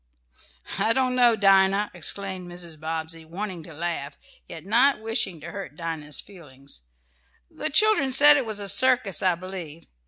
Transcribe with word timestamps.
"I 0.79 0.93
don't 0.93 1.13
know, 1.15 1.35
Dinah!" 1.35 1.91
exclaimed 1.93 2.49
Mrs. 2.51 2.79
Bobbsey, 2.79 3.23
wanting 3.23 3.61
to 3.65 3.73
laugh, 3.75 4.15
and 4.15 4.41
yet 4.47 4.65
not 4.65 4.99
wishing 4.99 5.39
to 5.41 5.51
hurt 5.51 5.75
Dinah's 5.75 6.19
feelings. 6.21 6.81
"The 7.51 7.69
children 7.69 8.11
said 8.11 8.35
it 8.35 8.47
was 8.47 8.57
a 8.57 8.67
circus, 8.67 9.21
I 9.21 9.35
believe. 9.35 9.85